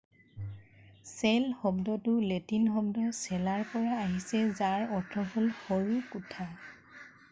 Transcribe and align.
cell 1.17 1.45
শব্দটো 1.59 2.15
Latin 2.33 2.65
শব্দ 2.77 2.97
cellaৰ 3.23 3.67
পৰা 3.75 3.95
আহিছে 4.07 4.43
যাৰ 4.61 4.89
অৰ্থ 4.99 5.29
হল 5.35 5.55
সৰু 5.65 6.05
কোঠা। 6.15 6.53